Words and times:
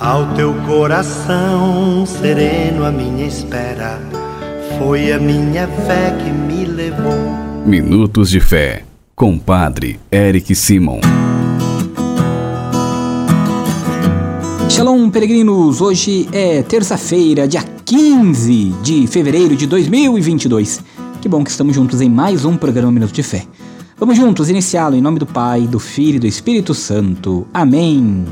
Ao 0.00 0.34
teu 0.34 0.52
coração 0.66 2.04
sereno, 2.04 2.84
a 2.84 2.90
minha 2.90 3.24
espera 3.28 4.00
foi 4.76 5.12
a 5.12 5.20
minha 5.20 5.68
fé 5.68 6.10
que 6.18 6.30
me 6.30 6.64
levou. 6.64 7.14
Minutos 7.64 8.28
de 8.28 8.40
Fé, 8.40 8.82
com 9.14 9.38
Padre 9.38 10.00
Eric 10.10 10.52
Simon. 10.56 10.98
Shalom, 14.68 15.08
peregrinos! 15.10 15.80
Hoje 15.80 16.28
é 16.32 16.64
terça-feira, 16.64 17.46
dia 17.46 17.62
15 17.62 18.74
de 18.82 19.06
fevereiro 19.06 19.54
de 19.54 19.68
2022. 19.68 20.82
Que 21.22 21.28
bom 21.28 21.44
que 21.44 21.50
estamos 21.50 21.72
juntos 21.72 22.00
em 22.00 22.10
mais 22.10 22.44
um 22.44 22.56
programa 22.56 22.90
Minutos 22.90 23.14
de 23.14 23.22
Fé. 23.22 23.46
Vamos 23.96 24.16
juntos 24.16 24.50
iniciá-lo 24.50 24.96
em 24.96 25.00
nome 25.00 25.20
do 25.20 25.26
Pai, 25.26 25.68
do 25.68 25.78
Filho 25.78 26.16
e 26.16 26.18
do 26.18 26.26
Espírito 26.26 26.74
Santo. 26.74 27.46
Amém. 27.54 28.24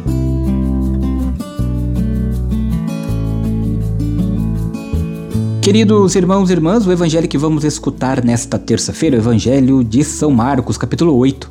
Queridos 5.62 6.16
irmãos 6.16 6.50
e 6.50 6.54
irmãs, 6.54 6.84
o 6.88 6.90
evangelho 6.90 7.28
que 7.28 7.38
vamos 7.38 7.62
escutar 7.62 8.24
nesta 8.24 8.58
terça-feira 8.58 9.14
é 9.14 9.20
o 9.20 9.22
evangelho 9.22 9.84
de 9.84 10.02
São 10.02 10.32
Marcos, 10.32 10.76
capítulo 10.76 11.16
8, 11.16 11.48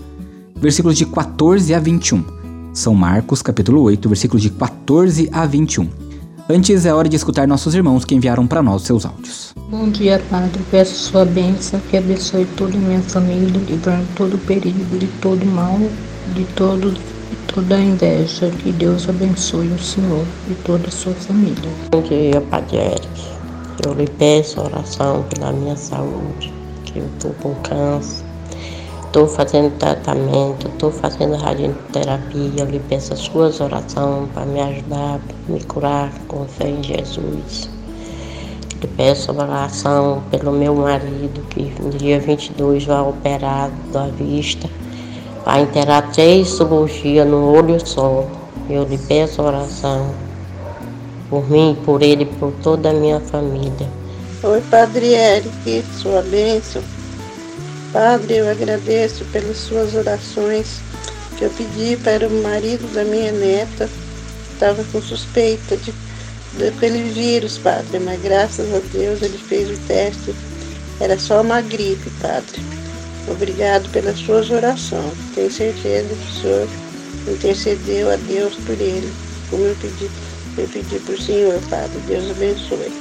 versículos 0.57 0.97
de 0.97 1.05
14 1.05 1.73
a 1.73 1.79
21. 1.79 2.21
São 2.73 2.93
Marcos, 2.93 3.41
capítulo 3.41 3.81
8, 3.83 4.09
versículos 4.09 4.43
de 4.43 4.49
14 4.49 5.29
a 5.31 5.45
21. 5.45 5.87
Antes 6.49 6.85
é 6.85 6.93
hora 6.93 7.07
de 7.07 7.15
escutar 7.15 7.47
nossos 7.47 7.73
irmãos 7.73 8.03
que 8.03 8.13
enviaram 8.13 8.45
para 8.45 8.61
nós 8.61 8.81
seus 8.81 9.05
áudios. 9.05 9.53
Bom 9.69 9.87
dia, 9.89 10.21
Padre. 10.29 10.61
Peço 10.69 10.93
sua 10.93 11.23
bênção, 11.23 11.79
que 11.89 11.95
abençoe 11.95 12.45
toda 12.57 12.75
a 12.75 12.81
minha 12.81 12.99
família, 12.99 13.47
livrando 13.65 14.05
todo 14.17 14.33
o 14.33 14.39
perigo, 14.39 14.97
de 14.99 15.07
todo 15.21 15.45
mal, 15.45 15.79
de 16.35 16.43
todo, 16.53 16.91
de 16.91 16.99
toda 17.47 17.77
a 17.77 17.79
inveja. 17.79 18.51
Que 18.61 18.73
Deus 18.73 19.07
abençoe 19.07 19.67
o 19.67 19.79
Senhor 19.79 20.25
e 20.49 20.53
toda 20.65 20.89
a 20.89 20.91
sua 20.91 21.13
família. 21.13 21.69
Bom 21.89 22.01
dia, 22.01 22.41
Padre 22.41 22.75
Eric. 22.75 23.40
Eu 23.83 23.93
lhe 23.93 24.07
peço 24.07 24.61
oração 24.61 25.23
pela 25.23 25.51
minha 25.51 25.75
saúde, 25.75 26.53
que 26.85 26.99
eu 26.99 27.05
estou 27.05 27.33
com 27.41 27.55
câncer. 27.63 28.23
Estou 29.05 29.27
fazendo 29.27 29.75
tratamento, 29.77 30.67
estou 30.67 30.91
fazendo 30.91 31.35
radioterapia. 31.35 32.51
Eu 32.57 32.65
lhe 32.65 32.79
peço 32.79 33.13
as 33.13 33.19
suas 33.19 33.59
orações 33.59 34.29
para 34.33 34.45
me 34.45 34.61
ajudar, 34.61 35.19
me 35.47 35.63
curar 35.63 36.11
com 36.27 36.45
fé 36.45 36.69
em 36.69 36.83
Jesus. 36.83 37.69
Lhe 38.81 38.87
peço 38.87 39.31
oração 39.31 40.21
pelo 40.29 40.51
meu 40.51 40.75
marido, 40.75 41.41
que 41.49 41.73
no 41.81 41.89
dia 41.89 42.19
22 42.19 42.85
vai 42.85 43.01
operar 43.01 43.71
da 43.91 44.07
vista. 44.07 44.69
Vai 45.45 45.63
interar 45.63 46.11
três 46.11 46.49
cirurgias 46.49 47.27
no 47.27 47.51
olho 47.51 47.85
só. 47.85 48.25
Eu 48.69 48.83
lhe 48.83 48.97
peço 48.97 49.41
oração 49.41 50.11
por 51.31 51.49
mim, 51.49 51.77
por 51.85 52.03
ele, 52.03 52.25
por 52.25 52.51
toda 52.61 52.89
a 52.89 52.93
minha 52.93 53.21
família. 53.21 53.89
Oi, 54.43 54.61
Padre 54.69 55.13
Eric, 55.13 55.83
sua 55.97 56.21
bênção. 56.23 56.83
Padre, 57.93 58.35
eu 58.35 58.49
agradeço 58.49 59.23
pelas 59.31 59.57
suas 59.57 59.95
orações 59.95 60.81
que 61.37 61.45
eu 61.45 61.49
pedi 61.51 61.95
para 62.03 62.27
o 62.27 62.43
marido 62.43 62.85
da 62.93 63.05
minha 63.05 63.31
neta. 63.31 63.89
Estava 64.53 64.83
com 64.91 65.01
suspeita 65.01 65.77
de, 65.77 65.93
daquele 66.59 67.01
vírus, 67.13 67.57
Padre, 67.57 67.99
mas 67.99 68.21
graças 68.21 68.67
a 68.73 68.79
Deus 68.91 69.21
ele 69.21 69.37
fez 69.37 69.69
o 69.69 69.81
teste. 69.87 70.35
Era 70.99 71.17
só 71.17 71.41
uma 71.41 71.61
gripe, 71.61 72.09
Padre. 72.21 72.61
Obrigado 73.29 73.89
pelas 73.91 74.19
suas 74.19 74.49
orações. 74.49 75.13
Tenho 75.33 75.51
certeza 75.51 76.09
que 76.09 76.29
o 76.29 76.41
Senhor 76.41 76.67
intercedeu 77.27 78.11
a 78.11 78.17
Deus 78.17 78.53
por 78.65 78.73
ele, 78.73 79.09
como 79.49 79.63
eu 79.63 79.75
pedi 79.79 80.09
eu 80.61 80.67
pedi 80.67 81.21
Senhor, 81.21 81.59
Padre. 81.69 81.97
Deus 82.07 82.29
abençoe. 82.29 82.91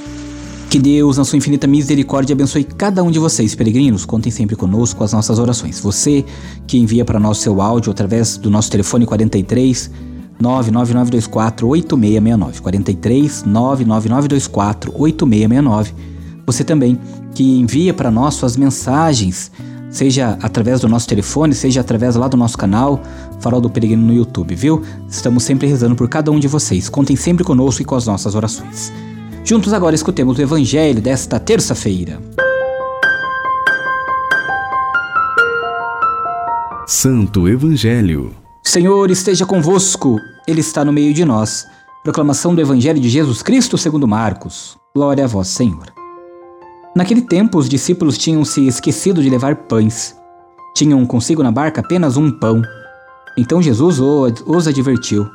Que 0.69 0.79
Deus, 0.79 1.17
na 1.17 1.25
sua 1.25 1.37
infinita 1.37 1.67
misericórdia, 1.67 2.33
abençoe 2.33 2.63
cada 2.63 3.03
um 3.03 3.11
de 3.11 3.19
vocês, 3.19 3.53
peregrinos. 3.53 4.05
Contem 4.05 4.31
sempre 4.31 4.55
conosco 4.55 5.03
as 5.03 5.11
nossas 5.11 5.37
orações. 5.37 5.79
Você 5.81 6.23
que 6.65 6.77
envia 6.77 7.03
para 7.03 7.19
nós 7.19 7.39
seu 7.39 7.61
áudio 7.61 7.91
através 7.91 8.37
do 8.37 8.49
nosso 8.49 8.71
telefone 8.71 9.05
43 9.05 9.91
99924 10.39 11.67
8669. 11.67 12.61
43 12.61 13.43
99924 13.43 14.93
8669. 14.95 15.93
Você 16.45 16.63
também 16.63 16.97
que 17.35 17.43
envia 17.43 17.93
para 17.93 18.09
nós 18.09 18.35
suas 18.35 18.55
mensagens 18.55 19.51
seja 19.91 20.37
através 20.41 20.79
do 20.79 20.87
nosso 20.87 21.07
telefone, 21.07 21.53
seja 21.53 21.81
através 21.81 22.15
lá 22.15 22.27
do 22.27 22.37
nosso 22.37 22.57
canal, 22.57 23.01
Farol 23.39 23.61
do 23.61 23.69
Peregrino 23.69 24.05
no 24.07 24.13
YouTube, 24.13 24.55
viu? 24.55 24.81
Estamos 25.09 25.43
sempre 25.43 25.67
rezando 25.67 25.95
por 25.95 26.07
cada 26.07 26.31
um 26.31 26.39
de 26.39 26.47
vocês. 26.47 26.89
Contem 26.89 27.15
sempre 27.15 27.43
conosco 27.43 27.81
e 27.81 27.85
com 27.85 27.95
as 27.95 28.07
nossas 28.07 28.33
orações. 28.33 28.91
Juntos 29.43 29.73
agora 29.73 29.93
escutemos 29.93 30.37
o 30.37 30.41
Evangelho 30.41 31.01
desta 31.01 31.39
terça-feira. 31.39 32.19
Santo 36.87 37.47
Evangelho. 37.47 38.33
Senhor 38.63 39.09
esteja 39.09 39.45
convosco, 39.45 40.17
Ele 40.47 40.61
está 40.61 40.85
no 40.85 40.93
meio 40.93 41.13
de 41.13 41.25
nós. 41.25 41.65
Proclamação 42.03 42.53
do 42.53 42.61
Evangelho 42.61 42.99
de 42.99 43.09
Jesus 43.09 43.41
Cristo 43.41 43.77
segundo 43.77 44.07
Marcos. 44.07 44.77
Glória 44.95 45.23
a 45.23 45.27
vós, 45.27 45.47
Senhor. 45.47 46.00
Naquele 46.95 47.21
tempo, 47.21 47.57
os 47.57 47.69
discípulos 47.69 48.17
tinham 48.17 48.43
se 48.43 48.67
esquecido 48.67 49.21
de 49.21 49.29
levar 49.29 49.55
pães. 49.55 50.15
Tinham 50.75 51.05
consigo 51.05 51.41
na 51.41 51.51
barca 51.51 51.79
apenas 51.81 52.17
um 52.17 52.29
pão. 52.31 52.61
Então 53.37 53.61
Jesus 53.61 53.99
os 53.99 54.67
advertiu: 54.67 55.29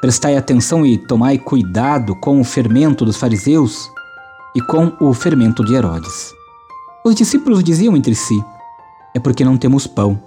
Prestai 0.00 0.36
atenção 0.36 0.86
e 0.86 0.96
tomai 0.96 1.38
cuidado 1.38 2.14
com 2.16 2.40
o 2.40 2.44
fermento 2.44 3.04
dos 3.04 3.16
fariseus 3.16 3.90
e 4.54 4.60
com 4.60 4.92
o 5.00 5.12
fermento 5.12 5.64
de 5.64 5.74
Herodes. 5.74 6.32
Os 7.04 7.14
discípulos 7.14 7.64
diziam 7.64 7.96
entre 7.96 8.14
si: 8.14 8.40
É 9.14 9.18
porque 9.18 9.44
não 9.44 9.56
temos 9.56 9.86
pão. 9.86 10.20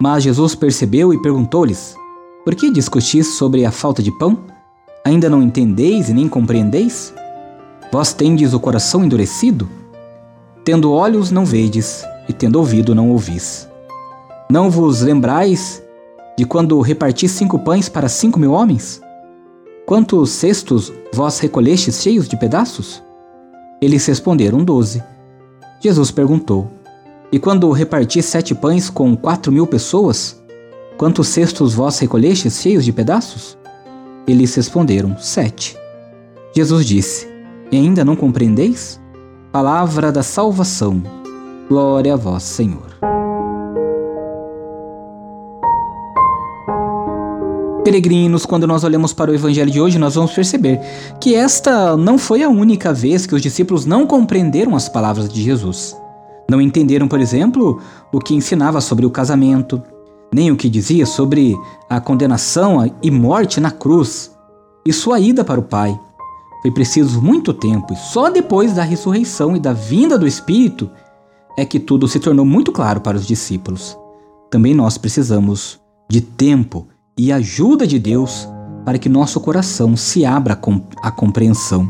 Mas 0.00 0.24
Jesus 0.24 0.54
percebeu 0.54 1.14
e 1.14 1.22
perguntou-lhes: 1.22 1.96
Por 2.44 2.54
que 2.54 2.70
discutis 2.70 3.38
sobre 3.38 3.64
a 3.64 3.70
falta 3.70 4.02
de 4.02 4.12
pão? 4.12 4.38
Ainda 5.02 5.30
não 5.30 5.42
entendeis 5.42 6.10
e 6.10 6.12
nem 6.12 6.28
compreendeis? 6.28 7.14
Vós 7.90 8.12
tendes 8.12 8.52
o 8.52 8.60
coração 8.60 9.04
endurecido? 9.04 9.68
Tendo 10.64 10.90
olhos, 10.92 11.30
não 11.30 11.44
vedes, 11.44 12.06
e 12.26 12.32
tendo 12.32 12.56
ouvido, 12.56 12.94
não 12.94 13.10
ouvis. 13.10 13.68
Não 14.50 14.70
vos 14.70 15.02
lembrais 15.02 15.82
de 16.38 16.46
quando 16.46 16.80
reparti 16.80 17.28
cinco 17.28 17.58
pães 17.58 17.86
para 17.90 18.08
cinco 18.08 18.40
mil 18.40 18.52
homens? 18.52 18.98
Quantos 19.84 20.30
cestos 20.30 20.90
vós 21.12 21.38
recolhestes 21.38 22.00
cheios 22.00 22.26
de 22.26 22.38
pedaços? 22.38 23.02
Eles 23.78 24.06
responderam 24.06 24.64
doze. 24.64 25.04
Jesus 25.80 26.10
perguntou: 26.10 26.70
E 27.30 27.38
quando 27.38 27.70
reparti 27.70 28.22
sete 28.22 28.54
pães 28.54 28.88
com 28.88 29.14
quatro 29.14 29.52
mil 29.52 29.66
pessoas? 29.66 30.42
Quantos 30.96 31.28
cestos 31.28 31.74
vós 31.74 31.98
recolhestes 31.98 32.62
cheios 32.62 32.86
de 32.86 32.92
pedaços? 32.92 33.58
Eles 34.26 34.54
responderam: 34.54 35.14
Sete. 35.18 35.76
Jesus 36.56 36.86
disse: 36.86 37.28
E 37.70 37.76
ainda 37.76 38.02
não 38.02 38.16
compreendeis? 38.16 39.03
Palavra 39.54 40.10
da 40.10 40.24
salvação. 40.24 41.00
Glória 41.68 42.14
a 42.14 42.16
vós, 42.16 42.42
Senhor. 42.42 42.98
Peregrinos, 47.84 48.44
quando 48.44 48.66
nós 48.66 48.82
olhamos 48.82 49.12
para 49.12 49.30
o 49.30 49.34
evangelho 49.34 49.70
de 49.70 49.80
hoje, 49.80 49.96
nós 49.96 50.16
vamos 50.16 50.32
perceber 50.32 50.80
que 51.20 51.36
esta 51.36 51.96
não 51.96 52.18
foi 52.18 52.42
a 52.42 52.48
única 52.48 52.92
vez 52.92 53.26
que 53.26 53.34
os 53.36 53.40
discípulos 53.40 53.86
não 53.86 54.08
compreenderam 54.08 54.74
as 54.74 54.88
palavras 54.88 55.28
de 55.28 55.40
Jesus. 55.40 55.96
Não 56.50 56.60
entenderam, 56.60 57.06
por 57.06 57.20
exemplo, 57.20 57.80
o 58.12 58.18
que 58.18 58.34
ensinava 58.34 58.80
sobre 58.80 59.06
o 59.06 59.10
casamento, 59.10 59.80
nem 60.34 60.50
o 60.50 60.56
que 60.56 60.68
dizia 60.68 61.06
sobre 61.06 61.54
a 61.88 62.00
condenação 62.00 62.92
e 63.00 63.08
morte 63.08 63.60
na 63.60 63.70
cruz 63.70 64.32
e 64.84 64.92
sua 64.92 65.20
ida 65.20 65.44
para 65.44 65.60
o 65.60 65.62
Pai. 65.62 65.96
Foi 66.64 66.70
preciso 66.70 67.20
muito 67.20 67.52
tempo 67.52 67.92
e 67.92 67.96
só 67.96 68.30
depois 68.30 68.72
da 68.72 68.82
ressurreição 68.82 69.54
e 69.54 69.60
da 69.60 69.74
vinda 69.74 70.16
do 70.16 70.26
Espírito 70.26 70.90
é 71.58 71.64
que 71.66 71.78
tudo 71.78 72.08
se 72.08 72.18
tornou 72.18 72.46
muito 72.46 72.72
claro 72.72 73.02
para 73.02 73.18
os 73.18 73.26
discípulos. 73.26 73.98
Também 74.50 74.72
nós 74.72 74.96
precisamos 74.96 75.78
de 76.08 76.22
tempo 76.22 76.88
e 77.18 77.30
ajuda 77.30 77.86
de 77.86 77.98
Deus 77.98 78.48
para 78.82 78.96
que 78.96 79.10
nosso 79.10 79.38
coração 79.40 79.94
se 79.94 80.24
abra 80.24 80.58
à 81.02 81.10
compreensão. 81.10 81.86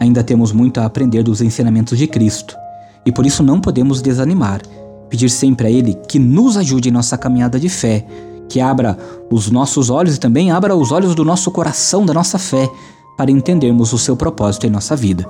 Ainda 0.00 0.24
temos 0.24 0.52
muito 0.52 0.80
a 0.80 0.86
aprender 0.86 1.22
dos 1.22 1.42
ensinamentos 1.42 1.98
de 1.98 2.06
Cristo 2.06 2.56
e 3.04 3.12
por 3.12 3.26
isso 3.26 3.42
não 3.42 3.60
podemos 3.60 4.00
desanimar. 4.00 4.62
Pedir 5.10 5.28
sempre 5.28 5.66
a 5.66 5.70
Ele 5.70 5.92
que 6.08 6.18
nos 6.18 6.56
ajude 6.56 6.88
em 6.88 6.92
nossa 6.92 7.18
caminhada 7.18 7.60
de 7.60 7.68
fé, 7.68 8.06
que 8.48 8.58
abra 8.58 8.96
os 9.30 9.50
nossos 9.50 9.90
olhos 9.90 10.16
e 10.16 10.20
também 10.20 10.50
abra 10.50 10.74
os 10.74 10.92
olhos 10.92 11.14
do 11.14 11.26
nosso 11.26 11.50
coração, 11.50 12.06
da 12.06 12.14
nossa 12.14 12.38
fé, 12.38 12.70
para 13.18 13.32
entendermos 13.32 13.92
o 13.92 13.98
seu 13.98 14.16
propósito 14.16 14.64
em 14.64 14.70
nossa 14.70 14.94
vida. 14.94 15.24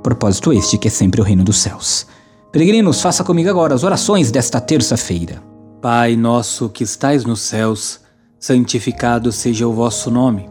Propósito 0.00 0.52
este 0.52 0.78
que 0.78 0.86
é 0.86 0.90
sempre 0.90 1.20
o 1.20 1.24
reino 1.24 1.42
dos 1.42 1.58
céus. 1.58 2.06
Peregrinos, 2.52 3.02
faça 3.02 3.24
comigo 3.24 3.50
agora 3.50 3.74
as 3.74 3.82
orações 3.82 4.30
desta 4.30 4.60
terça-feira. 4.60 5.42
Pai 5.80 6.14
nosso 6.14 6.68
que 6.68 6.84
estais 6.84 7.24
nos 7.24 7.40
céus, 7.40 7.98
santificado 8.38 9.32
seja 9.32 9.66
o 9.66 9.72
vosso 9.72 10.08
nome. 10.08 10.48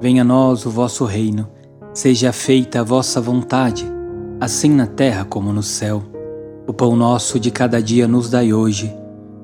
Venha 0.00 0.22
a 0.22 0.24
nós 0.24 0.66
o 0.66 0.70
vosso 0.70 1.04
reino, 1.04 1.48
seja 1.94 2.32
feita 2.32 2.80
a 2.80 2.82
vossa 2.82 3.20
vontade, 3.20 3.86
assim 4.40 4.70
na 4.70 4.88
terra 4.88 5.24
como 5.24 5.52
no 5.52 5.62
céu. 5.62 6.02
O 6.66 6.72
pão 6.72 6.96
nosso 6.96 7.38
de 7.38 7.52
cada 7.52 7.80
dia 7.80 8.08
nos 8.08 8.28
dai 8.28 8.52
hoje. 8.52 8.92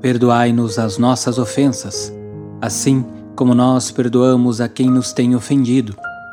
Perdoai-nos 0.00 0.80
as 0.80 0.98
nossas 0.98 1.38
ofensas, 1.38 2.12
assim 2.60 3.04
como 3.36 3.54
nós 3.54 3.92
perdoamos 3.92 4.60
a 4.60 4.68
quem 4.68 4.90
nos 4.90 5.12
tem 5.12 5.36
ofendido. 5.36 5.94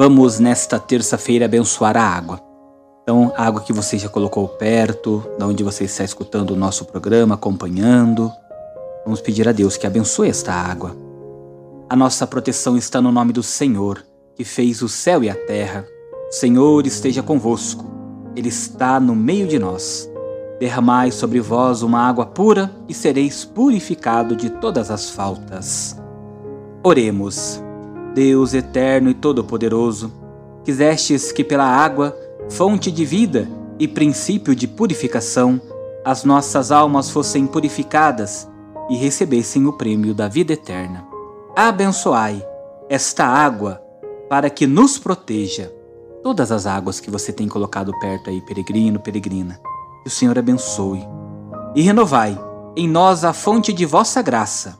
Vamos 0.00 0.40
nesta 0.40 0.80
terça-feira 0.80 1.44
abençoar 1.44 1.96
a 1.96 2.02
água. 2.02 2.40
Então, 3.02 3.32
a 3.36 3.46
água 3.46 3.60
que 3.60 3.72
você 3.72 3.98
já 3.98 4.08
colocou 4.08 4.48
perto, 4.48 5.22
da 5.38 5.46
onde 5.46 5.62
você 5.62 5.84
está 5.84 6.02
escutando 6.02 6.52
o 6.52 6.56
nosso 6.56 6.86
programa, 6.86 7.36
acompanhando. 7.36 8.32
Vamos 9.04 9.20
pedir 9.20 9.46
a 9.48 9.52
Deus 9.52 9.76
que 9.76 9.86
abençoe 9.86 10.28
esta 10.28 10.52
água 10.52 10.96
a 11.90 11.96
nossa 11.96 12.24
proteção 12.24 12.76
está 12.76 13.02
no 13.02 13.10
nome 13.10 13.32
do 13.32 13.42
Senhor, 13.42 14.06
que 14.36 14.44
fez 14.44 14.80
o 14.80 14.88
céu 14.88 15.24
e 15.24 15.28
a 15.28 15.34
terra. 15.34 15.84
O 16.28 16.32
Senhor 16.32 16.86
esteja 16.86 17.20
convosco, 17.20 17.84
Ele 18.36 18.48
está 18.48 19.00
no 19.00 19.16
meio 19.16 19.48
de 19.48 19.58
nós. 19.58 20.08
Derramai 20.60 21.10
sobre 21.10 21.40
vós 21.40 21.82
uma 21.82 21.98
água 21.98 22.24
pura 22.24 22.70
e 22.88 22.94
sereis 22.94 23.44
purificado 23.44 24.36
de 24.36 24.50
todas 24.50 24.88
as 24.88 25.10
faltas. 25.10 26.00
Oremos. 26.84 27.60
Deus 28.14 28.54
eterno 28.54 29.10
e 29.10 29.14
todo-poderoso, 29.14 30.12
quisestes 30.64 31.32
que 31.32 31.44
pela 31.44 31.64
água, 31.64 32.16
fonte 32.48 32.90
de 32.90 33.04
vida 33.04 33.48
e 33.78 33.86
princípio 33.86 34.54
de 34.54 34.66
purificação, 34.66 35.60
as 36.04 36.24
nossas 36.24 36.72
almas 36.72 37.10
fossem 37.10 37.46
purificadas 37.46 38.48
e 38.88 38.96
recebessem 38.96 39.66
o 39.66 39.72
prêmio 39.72 40.14
da 40.14 40.28
vida 40.28 40.52
eterna 40.52 41.10
abençoai 41.56 42.44
esta 42.88 43.24
água 43.24 43.82
para 44.28 44.48
que 44.48 44.66
nos 44.66 44.98
proteja. 44.98 45.72
Todas 46.22 46.52
as 46.52 46.66
águas 46.66 47.00
que 47.00 47.10
você 47.10 47.32
tem 47.32 47.48
colocado 47.48 47.92
perto 47.98 48.30
aí, 48.30 48.40
peregrino, 48.42 49.00
peregrina, 49.00 49.60
que 50.02 50.08
o 50.08 50.10
Senhor 50.10 50.38
abençoe. 50.38 51.06
E 51.74 51.82
renovai 51.82 52.38
em 52.76 52.88
nós 52.88 53.24
a 53.24 53.32
fonte 53.32 53.72
de 53.72 53.86
vossa 53.86 54.20
graça, 54.22 54.78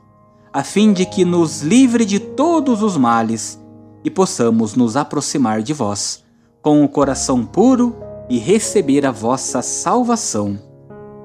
a 0.52 0.62
fim 0.62 0.92
de 0.92 1.06
que 1.06 1.24
nos 1.24 1.62
livre 1.62 2.04
de 2.04 2.19
todos 2.36 2.82
os 2.82 2.96
males 2.96 3.60
e 4.04 4.10
possamos 4.10 4.74
nos 4.74 4.96
aproximar 4.96 5.62
de 5.62 5.72
vós 5.72 6.24
com 6.62 6.84
o 6.84 6.88
coração 6.88 7.44
puro 7.44 7.96
e 8.28 8.38
receber 8.38 9.04
a 9.06 9.10
vossa 9.10 9.62
salvação. 9.62 10.58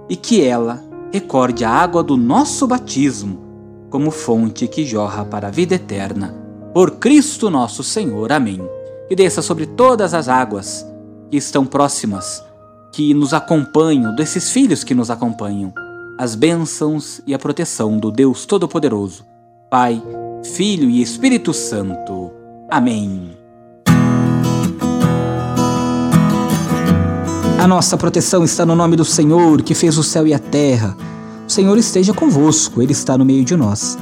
E 0.09 0.15
que 0.15 0.43
ela 0.43 0.83
recorde 1.11 1.63
a 1.63 1.69
água 1.69 2.03
do 2.03 2.17
nosso 2.17 2.67
batismo 2.67 3.43
como 3.89 4.11
fonte 4.11 4.67
que 4.67 4.85
jorra 4.85 5.23
para 5.23 5.47
a 5.47 5.51
vida 5.51 5.75
eterna. 5.75 6.35
Por 6.73 6.91
Cristo 6.97 7.49
nosso 7.49 7.83
Senhor. 7.83 8.31
Amém. 8.31 8.61
Que 9.07 9.15
desça 9.15 9.41
sobre 9.41 9.65
todas 9.65 10.13
as 10.13 10.27
águas 10.27 10.85
que 11.29 11.37
estão 11.37 11.65
próximas, 11.65 12.43
que 12.91 13.13
nos 13.13 13.33
acompanham, 13.33 14.15
desses 14.15 14.49
filhos 14.51 14.83
que 14.83 14.95
nos 14.95 15.09
acompanham, 15.09 15.73
as 16.17 16.35
bênçãos 16.35 17.21
e 17.25 17.33
a 17.33 17.39
proteção 17.39 17.97
do 17.97 18.11
Deus 18.11 18.45
Todo-Poderoso, 18.45 19.25
Pai, 19.69 20.01
Filho 20.53 20.89
e 20.89 21.01
Espírito 21.01 21.53
Santo. 21.53 22.31
Amém. 22.69 23.31
A 27.59 27.67
nossa 27.67 27.97
proteção 27.97 28.43
está 28.43 28.65
no 28.65 28.75
nome 28.75 28.95
do 28.95 29.03
Senhor, 29.03 29.61
que 29.63 29.73
fez 29.73 29.97
o 29.97 30.03
céu 30.03 30.27
e 30.27 30.33
a 30.33 30.39
terra. 30.39 30.95
O 31.47 31.51
Senhor 31.51 31.77
esteja 31.77 32.13
convosco, 32.13 32.81
Ele 32.81 32.91
está 32.91 33.17
no 33.17 33.25
meio 33.25 33.43
de 33.43 33.55
nós. 33.55 33.97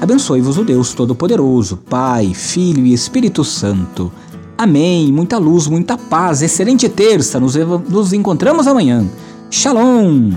Abençoe-vos 0.00 0.58
o 0.58 0.64
Deus 0.64 0.92
Todo-Poderoso, 0.92 1.78
Pai, 1.78 2.32
Filho 2.34 2.84
e 2.84 2.92
Espírito 2.92 3.42
Santo. 3.42 4.12
Amém. 4.56 5.10
Muita 5.10 5.38
luz, 5.38 5.66
muita 5.66 5.96
paz. 5.96 6.42
Excelente 6.42 6.88
terça. 6.88 7.40
Nos, 7.40 7.54
nos 7.56 8.12
encontramos 8.12 8.66
amanhã. 8.66 9.04
Shalom. 9.50 10.32